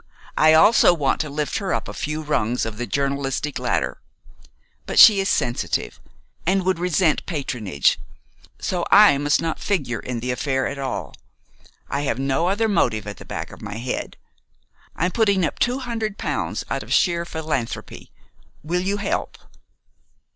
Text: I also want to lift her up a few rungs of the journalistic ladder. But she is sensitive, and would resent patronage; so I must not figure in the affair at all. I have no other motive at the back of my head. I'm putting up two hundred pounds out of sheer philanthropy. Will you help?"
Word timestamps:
I 0.35 0.53
also 0.55 0.95
want 0.95 1.21
to 1.21 1.29
lift 1.29 1.59
her 1.59 1.75
up 1.75 1.87
a 1.87 1.93
few 1.93 2.23
rungs 2.23 2.65
of 2.65 2.79
the 2.79 2.87
journalistic 2.87 3.59
ladder. 3.59 4.01
But 4.87 4.97
she 4.97 5.19
is 5.19 5.29
sensitive, 5.29 6.01
and 6.43 6.65
would 6.65 6.79
resent 6.79 7.23
patronage; 7.27 7.99
so 8.57 8.83
I 8.89 9.19
must 9.19 9.43
not 9.43 9.59
figure 9.59 9.99
in 9.99 10.19
the 10.19 10.31
affair 10.31 10.65
at 10.65 10.79
all. 10.79 11.13
I 11.87 12.01
have 12.01 12.17
no 12.17 12.47
other 12.47 12.67
motive 12.67 13.05
at 13.05 13.17
the 13.17 13.25
back 13.25 13.51
of 13.51 13.61
my 13.61 13.77
head. 13.77 14.17
I'm 14.95 15.11
putting 15.11 15.45
up 15.45 15.59
two 15.59 15.77
hundred 15.77 16.17
pounds 16.17 16.63
out 16.67 16.81
of 16.81 16.91
sheer 16.91 17.23
philanthropy. 17.23 18.11
Will 18.63 18.81
you 18.81 18.97
help?" 18.97 19.37